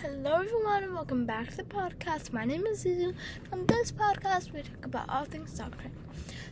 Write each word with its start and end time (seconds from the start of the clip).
Hello, 0.00 0.34
everyone, 0.34 0.84
and 0.84 0.94
welcome 0.94 1.26
back 1.26 1.50
to 1.50 1.56
the 1.56 1.64
podcast. 1.64 2.32
My 2.32 2.44
name 2.44 2.64
is 2.66 2.84
Zuzu. 2.84 3.16
On 3.52 3.66
this 3.66 3.90
podcast, 3.90 4.52
we 4.52 4.62
talk 4.62 4.84
about 4.84 5.08
all 5.08 5.24
things 5.24 5.54
dog 5.54 5.76
training. 5.76 5.98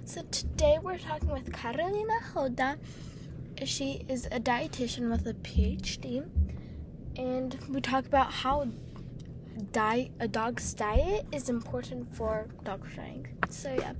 So 0.04 0.22
today, 0.33 0.80
we're 0.83 0.99
talking 0.99 1.28
with 1.30 1.52
Karolina 1.52 2.18
Hołda. 2.32 2.76
She 3.64 4.04
is 4.08 4.26
a 4.32 4.40
dietitian 4.40 5.08
with 5.12 5.28
a 5.28 5.34
PhD, 5.34 6.28
and 7.17 7.56
we 7.68 7.80
talk 7.80 8.06
about 8.06 8.32
how 8.32 8.66
diet 9.70 10.10
a 10.18 10.26
dog's 10.26 10.74
diet 10.74 11.24
is 11.30 11.48
important 11.48 12.12
for 12.16 12.48
dog 12.64 12.84
training. 12.92 13.28
So 13.48 13.72
yeah, 13.72 13.92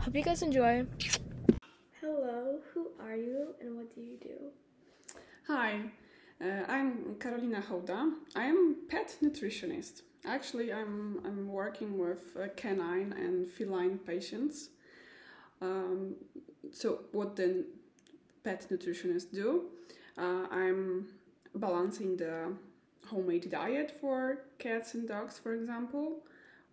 hope 0.00 0.16
you 0.16 0.24
guys 0.24 0.42
enjoy. 0.42 0.86
Hello, 2.00 2.58
who 2.74 2.88
are 3.00 3.14
you, 3.14 3.54
and 3.60 3.76
what 3.76 3.94
do 3.94 4.00
you 4.00 4.16
do? 4.20 4.34
Hi, 5.46 5.92
uh, 6.42 6.64
I'm 6.68 7.16
Karolina 7.18 7.62
Hołda. 7.62 8.12
I'm 8.34 8.76
pet 8.88 9.16
nutritionist. 9.22 10.02
Actually, 10.26 10.72
I'm 10.72 11.20
I'm 11.24 11.48
working 11.48 11.98
with 11.98 12.36
uh, 12.36 12.48
canine 12.56 13.12
and 13.12 13.48
feline 13.48 13.98
patients. 13.98 14.70
Um, 15.60 16.14
so, 16.72 17.00
what 17.12 17.36
the 17.36 17.66
pet 18.44 18.66
nutritionists 18.70 19.32
do? 19.32 19.66
Uh, 20.16 20.46
I'm 20.50 21.08
balancing 21.54 22.16
the 22.16 22.52
homemade 23.06 23.50
diet 23.50 23.96
for 24.00 24.44
cats 24.58 24.94
and 24.94 25.08
dogs, 25.08 25.38
for 25.38 25.54
example, 25.54 26.20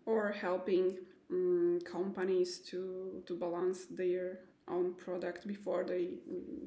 or 0.06 0.32
helping 0.32 0.98
um, 1.32 1.80
companies 1.86 2.60
to 2.70 3.22
to 3.26 3.36
balance 3.36 3.86
their 3.86 4.40
own 4.70 4.94
product 4.94 5.48
before 5.48 5.84
they 5.84 6.10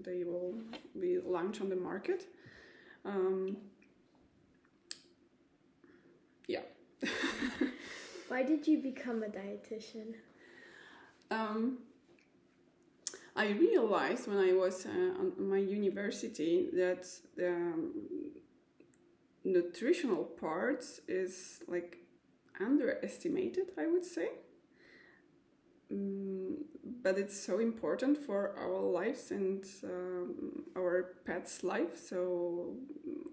they 0.02 0.24
will 0.24 0.54
be 0.98 1.18
launched 1.18 1.60
on 1.60 1.68
the 1.70 1.76
market. 1.76 2.26
Um, 3.04 3.56
yeah. 6.46 6.62
Why 8.28 8.42
did 8.42 8.66
you 8.66 8.78
become 8.78 9.22
a 9.22 9.28
dietitian? 9.28 10.14
Um, 11.30 11.78
I 13.36 13.50
realized 13.50 14.28
when 14.28 14.38
I 14.38 14.52
was 14.52 14.86
uh, 14.86 14.90
on 14.90 15.32
my 15.38 15.58
university 15.58 16.68
that 16.74 17.06
the 17.36 17.48
um, 17.48 17.92
nutritional 19.44 20.24
parts 20.24 21.00
is 21.08 21.62
like 21.66 21.98
underestimated, 22.60 23.72
I 23.78 23.86
would 23.86 24.04
say. 24.04 24.28
Mm, 25.92 26.56
but 27.02 27.18
it's 27.18 27.38
so 27.38 27.58
important 27.58 28.16
for 28.16 28.54
our 28.56 28.80
lives 28.80 29.30
and 29.30 29.64
um, 29.84 30.64
our 30.76 31.14
pets' 31.24 31.64
life. 31.64 31.98
So 31.98 32.74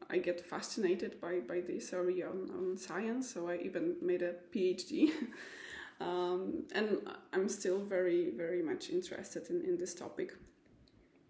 I 0.09 0.17
get 0.17 0.41
fascinated 0.41 1.21
by, 1.21 1.39
by 1.39 1.61
this 1.61 1.93
area 1.93 2.27
on, 2.29 2.49
on 2.57 2.77
science. 2.77 3.33
So 3.33 3.49
I 3.49 3.57
even 3.57 3.95
made 4.01 4.21
a 4.23 4.33
PhD. 4.53 5.11
um, 6.01 6.63
and 6.73 7.07
I'm 7.33 7.47
still 7.49 7.79
very, 7.79 8.31
very 8.31 8.63
much 8.63 8.89
interested 8.89 9.49
in, 9.49 9.63
in 9.63 9.77
this 9.77 9.93
topic. 9.93 10.33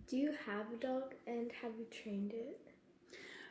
Do 0.07 0.15
you 0.15 0.33
have 0.45 0.71
a 0.71 0.77
dog 0.77 1.15
and 1.25 1.51
have 1.61 1.71
you 1.77 1.85
trained 1.91 2.31
it? 2.31 2.61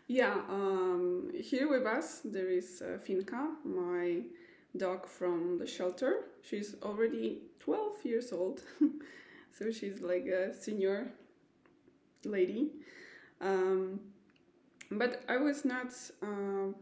Yeah, 0.08 0.40
um, 0.48 1.32
here 1.34 1.68
with 1.68 1.84
us 1.84 2.20
there 2.24 2.48
is 2.48 2.80
uh, 2.80 2.98
Finka, 2.98 3.56
my 3.64 4.22
dog 4.78 5.06
from 5.06 5.58
the 5.58 5.66
shelter. 5.66 6.24
She's 6.42 6.74
already 6.82 7.38
12 7.60 8.04
years 8.04 8.32
old, 8.32 8.62
so 9.52 9.70
she's 9.70 10.00
like 10.00 10.26
a 10.26 10.54
senior 10.54 11.12
lady. 12.24 12.70
Um, 13.40 14.00
but 14.90 15.22
I 15.28 15.36
was 15.36 15.64
not 15.64 15.92
uh, 16.22 16.72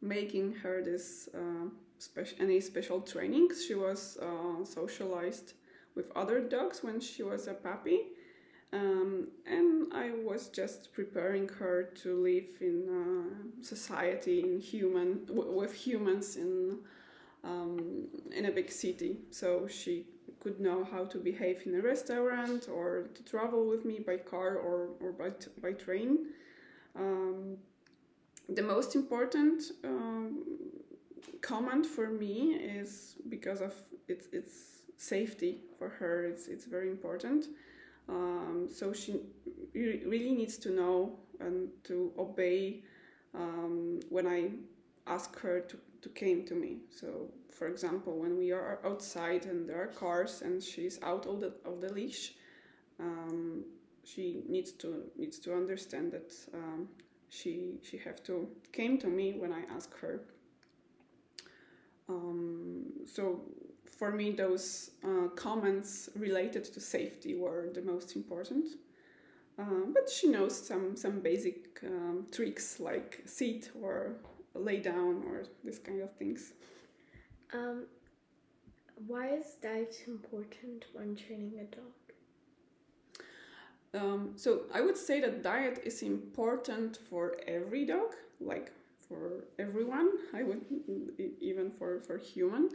making 0.00 0.54
her 0.62 0.82
this 0.82 1.28
uh, 1.34 1.68
special 1.98 2.36
any 2.40 2.60
special 2.60 3.00
trainings. 3.00 3.64
She 3.66 3.74
was 3.74 4.18
uh, 4.20 4.64
socialized 4.64 5.54
with 5.94 6.10
other 6.16 6.40
dogs 6.40 6.82
when 6.82 7.00
she 7.00 7.22
was 7.22 7.46
a 7.46 7.54
puppy. 7.54 8.00
Um, 8.72 9.28
and 9.46 9.92
I 9.92 10.12
was 10.24 10.48
just 10.48 10.94
preparing 10.94 11.46
her 11.60 11.82
to 12.02 12.22
live 12.22 12.56
in 12.60 12.88
uh, 12.88 13.62
society, 13.62 14.40
in 14.40 14.60
human, 14.60 15.26
with 15.28 15.74
humans 15.74 16.36
in 16.36 16.78
um, 17.44 18.08
in 18.34 18.46
a 18.46 18.50
big 18.50 18.70
city. 18.70 19.18
So 19.30 19.66
she 19.66 20.06
could 20.40 20.60
know 20.60 20.84
how 20.90 21.04
to 21.04 21.18
behave 21.18 21.62
in 21.66 21.74
a 21.74 21.80
restaurant 21.80 22.68
or 22.68 23.08
to 23.14 23.22
travel 23.22 23.68
with 23.68 23.84
me 23.84 24.00
by 24.00 24.16
car 24.16 24.56
or, 24.56 24.90
or 25.00 25.12
by, 25.12 25.30
by 25.60 25.72
train. 25.72 26.26
Um, 26.96 27.56
the 28.48 28.62
most 28.62 28.94
important 28.94 29.62
um, 29.84 30.42
comment 31.40 31.86
for 31.86 32.08
me 32.08 32.54
is 32.54 33.16
because 33.28 33.60
of 33.60 33.74
its, 34.08 34.26
its 34.32 34.82
safety 34.96 35.58
for 35.78 35.88
her, 35.88 36.24
it's, 36.24 36.48
it's 36.48 36.64
very 36.64 36.90
important. 36.90 37.46
Um, 38.08 38.68
so 38.72 38.92
she 38.92 39.20
really 39.74 40.32
needs 40.32 40.58
to 40.58 40.70
know 40.70 41.18
and 41.40 41.68
to 41.84 42.12
obey 42.18 42.82
um, 43.34 44.00
when 44.10 44.26
I 44.26 44.50
ask 45.06 45.38
her 45.40 45.60
to 45.60 45.76
to 46.02 46.08
came 46.08 46.44
to 46.46 46.54
me. 46.54 46.78
So, 46.90 47.30
for 47.50 47.68
example, 47.68 48.18
when 48.18 48.36
we 48.36 48.52
are 48.52 48.78
outside 48.84 49.46
and 49.46 49.68
there 49.68 49.82
are 49.82 49.86
cars 49.86 50.42
and 50.42 50.62
she's 50.62 51.00
out 51.02 51.26
of 51.26 51.40
the 51.40 51.54
of 51.64 51.80
the 51.80 51.92
leash, 51.92 52.34
um, 53.00 53.64
she 54.04 54.42
needs 54.48 54.72
to 54.72 55.04
needs 55.16 55.38
to 55.40 55.54
understand 55.54 56.12
that 56.12 56.32
um, 56.54 56.88
she 57.28 57.78
she 57.82 57.98
have 57.98 58.22
to 58.24 58.48
came 58.72 58.98
to 58.98 59.06
me 59.06 59.32
when 59.32 59.52
I 59.52 59.62
ask 59.74 59.96
her. 60.00 60.20
Um, 62.08 62.92
so 63.06 63.40
for 63.98 64.10
me, 64.10 64.32
those 64.32 64.90
uh, 65.04 65.28
comments 65.36 66.10
related 66.16 66.64
to 66.64 66.80
safety 66.80 67.34
were 67.36 67.70
the 67.72 67.82
most 67.82 68.16
important. 68.16 68.66
Uh, 69.58 69.86
but 69.92 70.10
she 70.10 70.28
knows 70.28 70.56
some 70.66 70.96
some 70.96 71.20
basic 71.20 71.78
um, 71.84 72.26
tricks 72.32 72.80
like 72.80 73.22
sit 73.26 73.70
or 73.80 74.16
lay 74.54 74.78
down 74.78 75.22
or 75.26 75.44
this 75.64 75.78
kind 75.78 76.00
of 76.02 76.12
things. 76.16 76.52
Um, 77.52 77.86
why 79.06 79.28
is 79.28 79.56
diet 79.62 80.04
important 80.06 80.86
when 80.92 81.16
training 81.16 81.58
a 81.60 81.64
dog? 81.64 81.92
Um, 83.94 84.32
so 84.36 84.62
I 84.72 84.80
would 84.80 84.96
say 84.96 85.20
that 85.20 85.42
diet 85.42 85.82
is 85.84 86.02
important 86.02 86.98
for 87.10 87.36
every 87.46 87.84
dog, 87.84 88.14
like 88.40 88.72
for 89.06 89.44
everyone. 89.58 90.10
I 90.34 90.42
would 90.42 90.64
even 91.40 91.70
for 91.70 92.00
for 92.00 92.16
human, 92.16 92.70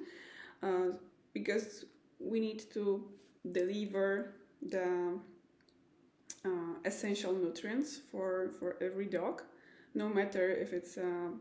uh, 0.61 0.89
because 1.33 1.85
we 2.19 2.39
need 2.39 2.69
to 2.73 3.03
deliver 3.51 4.35
the 4.61 5.19
uh, 6.45 6.73
essential 6.85 7.33
nutrients 7.33 7.99
for 8.11 8.51
for 8.59 8.77
every 8.79 9.07
dog, 9.07 9.41
no 9.95 10.07
matter 10.09 10.49
if 10.49 10.71
it's 10.71 10.97
a 10.97 11.31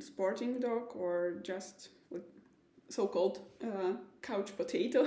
sporting 0.00 0.60
dog 0.60 0.92
or 0.94 1.40
just 1.42 1.90
so-called 2.88 3.40
uh, 3.62 3.94
couch 4.22 4.56
potato. 4.56 5.06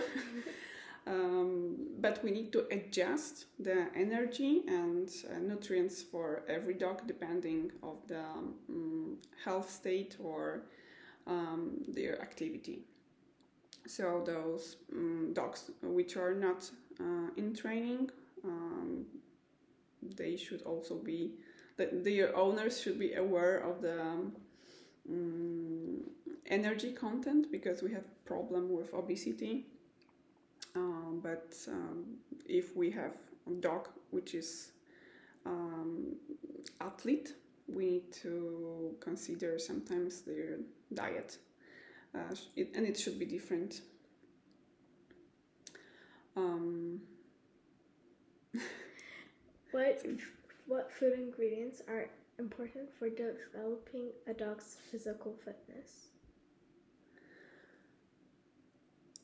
um, 1.07 1.75
but 1.99 2.23
we 2.23 2.31
need 2.31 2.51
to 2.51 2.65
adjust 2.71 3.45
the 3.59 3.87
energy 3.95 4.63
and 4.67 5.09
uh, 5.29 5.39
nutrients 5.39 6.01
for 6.01 6.43
every 6.47 6.73
dog 6.73 7.07
depending 7.07 7.71
of 7.83 7.97
the 8.07 8.19
um, 8.19 9.17
health 9.43 9.69
state 9.71 10.17
or 10.19 10.63
um, 11.27 11.83
their 11.87 12.21
activity. 12.21 12.83
So 13.87 14.23
those 14.25 14.77
um, 14.93 15.31
dogs 15.33 15.71
which 15.81 16.17
are 16.17 16.35
not 16.35 16.69
uh, 16.99 17.29
in 17.37 17.55
training, 17.55 18.09
um, 18.43 19.05
they 20.15 20.35
should 20.37 20.61
also 20.63 20.95
be, 20.95 21.33
the, 21.77 21.89
their 21.91 22.35
owners 22.35 22.81
should 22.81 22.99
be 22.99 23.13
aware 23.13 23.57
of 23.57 23.81
the 23.81 23.99
um, 25.09 26.01
energy 26.45 26.91
content 26.91 27.51
because 27.51 27.81
we 27.81 27.91
have 27.91 28.03
problem 28.25 28.75
with 28.75 28.93
obesity. 28.93 29.65
Um, 30.75 31.19
but 31.21 31.55
um, 31.67 32.17
if 32.47 32.75
we 32.75 32.91
have 32.91 33.13
a 33.47 33.51
dog 33.59 33.89
which 34.11 34.33
is 34.35 34.71
um, 35.45 36.15
athlete, 36.79 37.33
we 37.67 37.85
need 37.85 38.11
to 38.13 38.95
consider 38.99 39.59
sometimes 39.59 40.21
their 40.21 40.57
diet, 40.93 41.37
uh, 42.15 42.35
it, 42.55 42.71
and 42.75 42.85
it 42.85 42.99
should 42.99 43.19
be 43.19 43.25
different. 43.25 43.81
Um, 46.35 47.01
what 49.71 50.03
what 50.67 50.91
food 50.91 51.13
ingredients 51.13 51.81
are 51.87 52.09
important 52.39 52.89
for 52.97 53.09
developing 53.09 54.09
a 54.27 54.33
dog's 54.33 54.77
physical 54.89 55.35
fitness? 55.45 56.07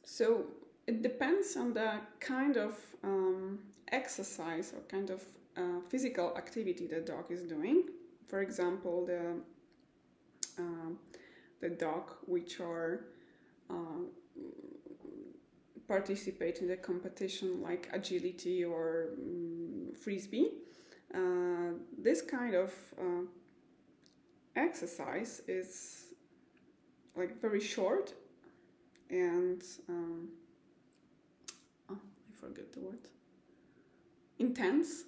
So 0.04 0.46
it 0.88 1.02
depends 1.02 1.58
on 1.58 1.74
the 1.74 2.00
kind 2.20 2.58
of 2.58 2.78
um, 3.04 3.60
exercise 3.92 4.74
or 4.76 4.82
kind 4.82 5.10
of 5.10 5.24
uh, 5.58 5.80
physical 5.90 6.38
activity 6.38 6.86
the 6.86 7.00
dog 7.00 7.32
is 7.32 7.44
doing. 7.44 7.84
For 8.28 8.42
example, 8.42 9.06
the 9.06 9.42
the 11.66 11.70
dog 11.70 12.12
which 12.26 12.60
are 12.60 13.06
uh, 13.70 14.04
participate 15.88 16.60
in 16.60 16.68
the 16.68 16.78
competition 16.78 17.62
like 17.62 17.90
agility 17.92 18.64
or 18.64 19.10
um, 19.18 19.94
frisbee. 20.04 20.52
Uh, 21.16 21.78
this 21.98 22.22
kind 22.22 22.56
of 22.56 22.74
uh, 23.00 23.24
exercise 24.56 25.42
is 25.48 26.14
like 27.16 27.42
very 27.42 27.62
short 27.62 28.14
and 29.10 29.64
um, 29.88 30.28
oh, 31.90 31.98
I 31.98 32.40
forget 32.40 32.74
the 32.74 32.82
word 32.82 33.08
intense. 34.40 35.04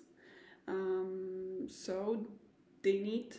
Um, 0.68 1.68
so 1.70 2.26
they 2.84 3.00
need 3.00 3.36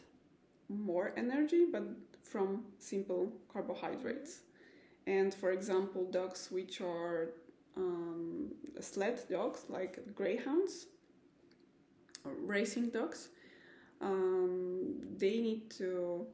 more 0.68 1.12
energy, 1.16 1.66
but 1.70 1.84
from 2.22 2.64
simple 2.78 3.32
carbohydrates. 3.52 4.40
And 5.06 5.32
for 5.32 5.52
example, 5.52 6.10
dogs 6.10 6.48
which 6.50 6.80
are 6.80 7.30
um, 7.76 8.52
sled 8.80 9.20
dogs, 9.30 9.64
like 9.68 10.14
greyhounds, 10.14 10.86
racing 12.24 12.90
dogs, 12.90 13.28
um, 14.00 14.96
they 15.16 15.40
need 15.40 15.70
to 15.70 16.26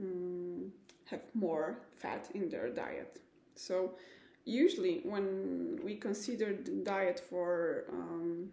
um, 0.00 0.72
have 1.06 1.22
more 1.34 1.78
fat 1.96 2.30
in 2.34 2.48
their 2.48 2.70
diet. 2.70 3.20
So, 3.54 3.96
usually, 4.44 5.00
when 5.04 5.78
we 5.84 5.96
consider 5.96 6.54
the 6.54 6.82
diet 6.84 7.20
for 7.20 7.84
um, 7.90 8.48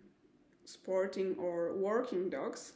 sporting 0.65 1.36
or 1.39 1.74
working 1.74 2.30
dogs, 2.30 2.74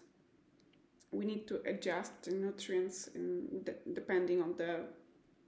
we 1.11 1.25
need 1.25 1.47
to 1.47 1.61
adjust 1.65 2.23
the 2.23 2.31
nutrients 2.31 3.07
in 3.13 3.61
de- 3.63 3.93
depending 3.93 4.41
on 4.41 4.55
the 4.57 4.85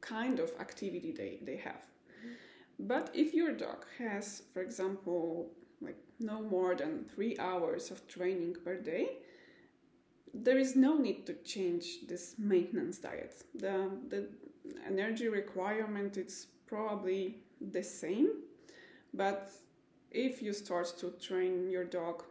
kind 0.02 0.40
of 0.40 0.52
activity 0.60 1.12
they, 1.12 1.40
they 1.42 1.58
have. 1.58 1.82
Mm-hmm. 1.84 2.88
But 2.88 3.10
if 3.14 3.34
your 3.34 3.52
dog 3.54 3.86
has, 3.98 4.44
for 4.54 4.62
example, 4.62 5.50
like 5.82 5.98
no 6.20 6.42
more 6.42 6.76
than 6.76 7.06
three 7.14 7.38
hours 7.38 7.92
of 7.92 8.08
training 8.08 8.56
per 8.64 8.76
day, 8.76 9.18
there 10.34 10.58
is 10.58 10.76
no 10.76 10.98
need 10.98 11.26
to 11.26 11.34
change 11.44 12.08
this 12.08 12.36
maintenance 12.38 12.98
diet. 12.98 13.44
The, 13.54 13.90
the 14.10 14.28
energy 14.86 15.28
requirement 15.28 16.18
is 16.18 16.48
probably 16.68 17.38
the 17.62 17.84
same, 17.84 18.30
but 19.14 19.52
if 20.12 20.42
you 20.42 20.54
start 20.54 20.94
to 21.00 21.12
train 21.12 21.70
your 21.70 21.86
dog 21.86 22.24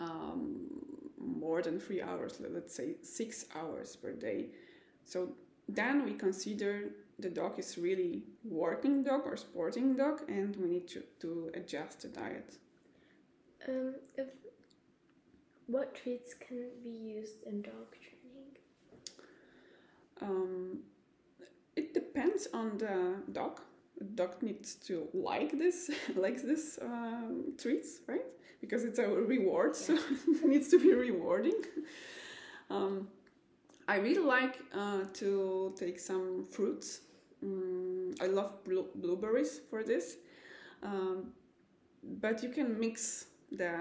um, 0.00 0.68
more 1.18 1.60
than 1.62 1.78
three 1.78 2.00
hours, 2.00 2.40
let's 2.48 2.74
say 2.74 2.94
six 3.02 3.46
hours 3.54 3.96
per 3.96 4.12
day, 4.12 4.46
so 5.04 5.32
then 5.68 6.04
we 6.04 6.14
consider 6.14 6.90
the 7.20 7.30
dog 7.30 7.58
is 7.58 7.78
really 7.78 8.24
working 8.44 9.02
dog 9.02 9.22
or 9.26 9.36
sporting 9.36 9.96
dog, 9.96 10.22
and 10.28 10.56
we 10.56 10.68
need 10.68 10.88
to, 10.88 11.02
to 11.20 11.50
adjust 11.54 12.02
the 12.02 12.08
diet. 12.08 12.56
Um, 13.68 13.94
if 14.16 14.28
what 15.66 15.94
treats 15.94 16.34
can 16.34 16.68
be 16.82 16.90
used 16.90 17.42
in 17.46 17.62
dog 17.62 17.94
training? 18.00 18.50
Um, 20.20 20.78
it 21.76 21.94
depends 21.94 22.48
on 22.52 22.78
the 22.78 23.22
dog. 23.32 23.60
The 23.98 24.04
dog 24.04 24.42
needs 24.42 24.74
to 24.86 25.08
like 25.12 25.56
this, 25.58 25.90
likes 26.16 26.42
this 26.42 26.78
um, 26.82 27.52
treats, 27.58 28.00
right? 28.06 28.24
Because 28.60 28.84
it's 28.84 28.98
a 28.98 29.08
reward, 29.08 29.76
yeah. 29.76 29.86
so 29.86 29.94
it 30.28 30.44
needs 30.44 30.68
to 30.68 30.78
be 30.78 30.92
rewarding. 30.92 31.60
Um, 32.68 33.08
I 33.86 33.96
really 33.96 34.22
like 34.22 34.58
uh, 34.72 35.04
to 35.14 35.74
take 35.76 35.98
some 35.98 36.46
fruits. 36.50 37.00
Mm, 37.44 38.20
I 38.20 38.26
love 38.26 38.62
blue 38.64 38.86
blueberries 38.94 39.60
for 39.70 39.82
this, 39.82 40.16
um, 40.82 41.32
but 42.20 42.42
you 42.42 42.50
can 42.50 42.78
mix 42.78 43.26
the 43.50 43.72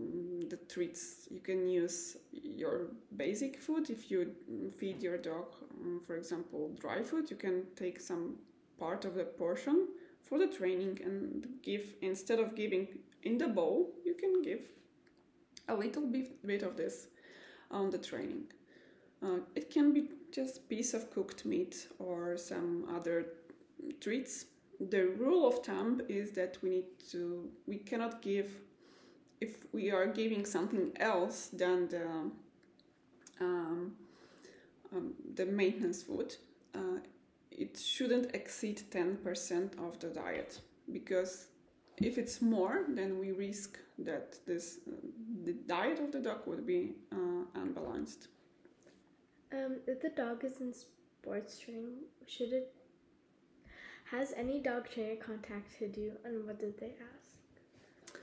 mm, 0.00 0.50
the 0.50 0.56
treats. 0.68 1.28
You 1.30 1.40
can 1.40 1.68
use 1.68 2.16
your 2.32 2.88
basic 3.16 3.60
food 3.60 3.90
if 3.90 4.10
you 4.10 4.34
feed 4.78 5.02
your 5.02 5.18
dog, 5.18 5.46
um, 5.80 6.00
for 6.06 6.16
example, 6.16 6.70
dry 6.80 7.02
food. 7.02 7.30
You 7.30 7.36
can 7.36 7.66
take 7.76 8.00
some 8.00 8.36
part 8.78 9.04
of 9.04 9.14
the 9.14 9.24
portion 9.24 9.88
for 10.22 10.38
the 10.38 10.48
training 10.48 11.00
and 11.04 11.46
give 11.62 11.94
instead 12.02 12.40
of 12.40 12.56
giving 12.56 12.88
in 13.22 13.38
the 13.38 13.48
bowl, 13.48 13.92
you 14.04 14.14
can 14.14 14.42
give 14.42 14.60
a 15.68 15.74
little 15.74 16.06
bit, 16.06 16.46
bit 16.46 16.62
of 16.62 16.76
this 16.76 17.08
on 17.70 17.90
the 17.90 17.98
training. 17.98 18.44
Uh, 19.22 19.38
it 19.54 19.70
can 19.70 19.92
be 19.92 20.08
just 20.34 20.68
piece 20.68 20.94
of 20.94 21.10
cooked 21.10 21.46
meat 21.46 21.86
or 21.98 22.36
some 22.36 22.84
other 22.94 23.26
treats. 24.00 24.46
The 24.80 25.06
rule 25.06 25.46
of 25.46 25.64
thumb 25.64 26.02
is 26.08 26.32
that 26.32 26.58
we 26.62 26.70
need 26.70 26.98
to 27.12 27.48
we 27.66 27.76
cannot 27.76 28.20
give 28.20 28.48
if 29.40 29.64
we 29.72 29.92
are 29.92 30.06
giving 30.06 30.44
something 30.44 30.92
else 30.96 31.48
than 31.52 31.88
the 31.88 32.06
um, 33.40 33.92
um, 34.92 35.14
the 35.34 35.46
maintenance 35.46 36.02
food. 36.02 36.34
Uh, 36.74 36.98
it 37.52 37.78
shouldn't 37.78 38.34
exceed 38.34 38.82
10% 38.90 39.78
of 39.78 40.00
the 40.00 40.08
diet 40.08 40.60
because 40.92 41.46
if 41.98 42.18
it's 42.18 42.42
more 42.42 42.84
then 42.88 43.20
we 43.20 43.30
risk 43.30 43.78
that 43.98 44.44
this 44.44 44.78
uh, 44.88 44.90
the 45.44 45.52
diet 45.52 46.00
of 46.00 46.10
the 46.10 46.18
dog 46.18 46.40
would 46.46 46.66
be 46.66 46.94
uh, 47.12 47.44
unbalanced 47.54 48.26
um, 49.54 49.76
if 49.86 50.00
the 50.00 50.10
dog 50.10 50.44
is 50.44 50.60
in 50.60 50.72
sports 50.72 51.58
training, 51.58 52.04
should 52.26 52.52
it 52.52 52.72
has 54.10 54.32
any 54.36 54.60
dog 54.60 54.88
trainer 54.90 55.16
contacted 55.16 55.96
you 55.96 56.12
and 56.24 56.46
what 56.46 56.58
did 56.58 56.78
they 56.78 56.92
ask? 57.14 58.20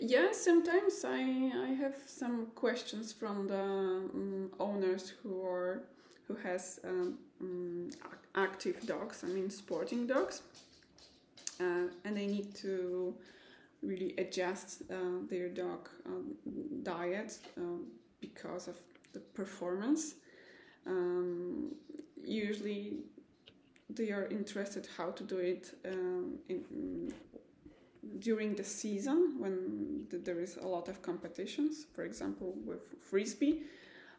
Yeah, 0.00 0.32
sometimes 0.32 1.04
I 1.04 1.20
I 1.68 1.70
have 1.82 1.96
some 2.06 2.48
questions 2.54 3.12
from 3.12 3.48
the 3.48 3.62
um, 3.62 4.50
owners 4.60 5.14
who 5.22 5.42
are 5.42 5.84
who 6.28 6.34
has 6.34 6.80
um, 6.84 7.18
um, 7.40 7.90
active 8.34 8.86
dogs. 8.86 9.24
I 9.24 9.28
mean, 9.28 9.48
sporting 9.48 10.06
dogs, 10.06 10.42
uh, 11.60 11.88
and 12.04 12.16
they 12.16 12.26
need 12.26 12.54
to 12.56 13.14
really 13.82 14.14
adjust 14.18 14.82
uh, 14.90 14.94
their 15.30 15.48
dog 15.48 15.88
um, 16.04 16.34
diet 16.82 17.38
uh, 17.56 17.80
because 18.20 18.68
of 18.68 18.76
the 19.14 19.20
performance 19.20 20.16
um, 20.86 21.74
usually 22.24 22.98
they 23.90 24.10
are 24.10 24.26
interested 24.26 24.88
how 24.96 25.10
to 25.10 25.24
do 25.24 25.38
it 25.38 25.74
um, 25.84 26.38
in, 26.48 27.12
during 28.18 28.54
the 28.54 28.64
season 28.64 29.34
when 29.38 30.06
th- 30.10 30.24
there 30.24 30.40
is 30.40 30.56
a 30.56 30.66
lot 30.66 30.88
of 30.88 31.02
competitions 31.02 31.86
for 31.94 32.04
example 32.04 32.54
with 32.64 32.94
frisbee. 33.00 33.62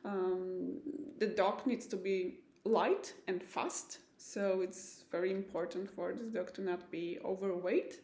Um, 0.05 0.77
the 1.19 1.27
dog 1.27 1.65
needs 1.65 1.86
to 1.88 1.97
be 1.97 2.39
light 2.63 3.13
and 3.27 3.41
fast 3.43 4.00
so 4.17 4.62
it's 4.62 5.03
very 5.12 5.31
important 5.31 5.89
for 5.89 6.13
this 6.13 6.29
dog 6.29 6.53
to 6.53 6.62
not 6.62 6.89
be 6.91 7.19
overweight 7.24 8.00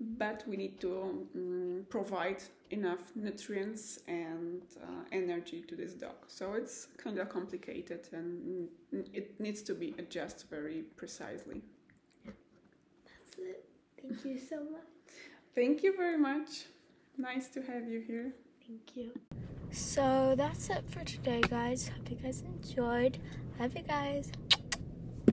but 0.00 0.44
we 0.46 0.56
need 0.56 0.80
to 0.80 1.26
um, 1.34 1.86
provide 1.88 2.42
enough 2.70 3.12
nutrients 3.14 4.00
and 4.08 4.62
uh, 4.82 5.04
energy 5.12 5.62
to 5.68 5.76
this 5.76 5.94
dog. 5.94 6.16
So 6.26 6.54
it's 6.54 6.88
kind 6.96 7.18
of 7.18 7.28
complicated 7.28 8.08
and 8.12 8.68
it 9.12 9.40
needs 9.40 9.62
to 9.62 9.74
be 9.74 9.94
adjusted 9.98 10.48
very 10.50 10.82
precisely. 10.96 11.62
That's 12.24 13.38
it. 13.38 13.64
Thank 14.00 14.24
you 14.24 14.38
so 14.38 14.56
much. 14.56 14.82
Thank 15.54 15.82
you 15.82 15.96
very 15.96 16.18
much. 16.18 16.66
Nice 17.16 17.48
to 17.48 17.62
have 17.62 17.88
you 17.88 18.00
here. 18.00 18.34
Thank 18.66 18.96
you. 18.96 19.12
So 19.70 20.34
that's 20.36 20.70
it 20.70 20.84
for 20.90 21.04
today, 21.04 21.40
guys. 21.48 21.88
Hope 21.88 22.10
you 22.10 22.16
guys 22.16 22.42
enjoyed. 22.42 23.18
Love 23.58 23.76
you 23.76 23.82
guys. 23.82 24.30